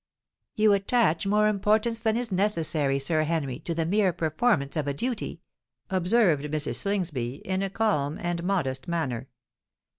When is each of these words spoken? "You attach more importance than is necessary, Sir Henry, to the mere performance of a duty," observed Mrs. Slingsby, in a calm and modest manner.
"You 0.55 0.73
attach 0.73 1.27
more 1.27 1.47
importance 1.47 1.99
than 1.99 2.17
is 2.17 2.31
necessary, 2.31 2.97
Sir 2.97 3.21
Henry, 3.21 3.59
to 3.59 3.75
the 3.75 3.85
mere 3.85 4.11
performance 4.11 4.75
of 4.75 4.87
a 4.87 4.95
duty," 4.95 5.43
observed 5.91 6.45
Mrs. 6.45 6.77
Slingsby, 6.77 7.35
in 7.45 7.61
a 7.61 7.69
calm 7.69 8.17
and 8.19 8.43
modest 8.43 8.87
manner. 8.87 9.27